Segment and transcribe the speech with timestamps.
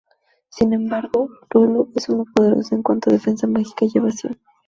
[0.49, 4.39] Sin embargo, Lulu es muy poderosa en cuanto a defensa mágica y evasión.